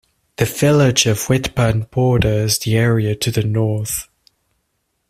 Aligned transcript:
The 0.37 0.45
village 0.45 1.05
of 1.05 1.27
Whitburn 1.27 1.83
borders 1.91 2.57
the 2.57 2.75
area 2.75 3.13
to 3.17 3.29
the 3.29 3.43
north. 3.43 4.09